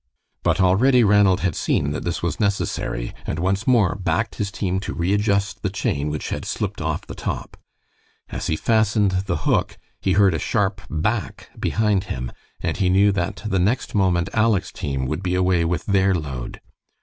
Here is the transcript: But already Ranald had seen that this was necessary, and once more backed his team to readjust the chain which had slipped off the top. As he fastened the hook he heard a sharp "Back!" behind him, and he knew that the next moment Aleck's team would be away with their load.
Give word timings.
But 0.41 0.59
already 0.59 1.03
Ranald 1.03 1.41
had 1.41 1.55
seen 1.55 1.91
that 1.91 2.03
this 2.03 2.23
was 2.23 2.39
necessary, 2.39 3.13
and 3.27 3.37
once 3.37 3.67
more 3.67 3.93
backed 3.97 4.33
his 4.41 4.51
team 4.51 4.79
to 4.79 4.95
readjust 4.95 5.61
the 5.61 5.69
chain 5.69 6.09
which 6.09 6.29
had 6.29 6.43
slipped 6.43 6.81
off 6.81 7.05
the 7.05 7.13
top. 7.13 7.55
As 8.29 8.47
he 8.47 8.55
fastened 8.55 9.11
the 9.27 9.45
hook 9.45 9.77
he 10.01 10.13
heard 10.13 10.33
a 10.33 10.39
sharp 10.39 10.81
"Back!" 10.89 11.51
behind 11.59 12.05
him, 12.05 12.31
and 12.61 12.77
he 12.77 12.89
knew 12.89 13.11
that 13.11 13.43
the 13.45 13.59
next 13.59 13.93
moment 13.93 14.29
Aleck's 14.33 14.71
team 14.71 15.05
would 15.05 15.21
be 15.21 15.35
away 15.35 15.65
with 15.65 15.85
their 15.85 16.15
load. 16.15 16.61